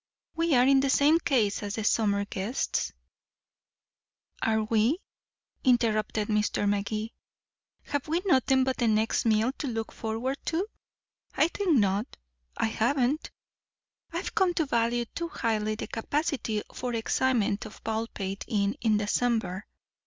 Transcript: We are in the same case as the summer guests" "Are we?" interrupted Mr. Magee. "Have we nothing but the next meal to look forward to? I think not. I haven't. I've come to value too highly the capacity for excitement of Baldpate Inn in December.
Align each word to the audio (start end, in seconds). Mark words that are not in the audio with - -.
We 0.33 0.55
are 0.55 0.65
in 0.65 0.79
the 0.79 0.89
same 0.89 1.19
case 1.19 1.61
as 1.61 1.75
the 1.75 1.83
summer 1.83 2.25
guests" 2.25 2.91
"Are 4.41 4.63
we?" 4.63 4.97
interrupted 5.63 6.27
Mr. 6.27 6.67
Magee. 6.67 7.13
"Have 7.83 8.07
we 8.07 8.23
nothing 8.25 8.63
but 8.63 8.77
the 8.77 8.87
next 8.87 9.27
meal 9.27 9.51
to 9.59 9.67
look 9.67 9.91
forward 9.91 10.39
to? 10.45 10.65
I 11.35 11.49
think 11.49 11.77
not. 11.77 12.17
I 12.57 12.65
haven't. 12.65 13.29
I've 14.11 14.33
come 14.33 14.55
to 14.55 14.65
value 14.65 15.05
too 15.05 15.27
highly 15.29 15.75
the 15.75 15.85
capacity 15.85 16.63
for 16.73 16.95
excitement 16.95 17.67
of 17.67 17.83
Baldpate 17.83 18.43
Inn 18.47 18.75
in 18.81 18.97
December. 18.97 19.67